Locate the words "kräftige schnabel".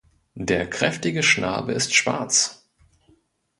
0.67-1.75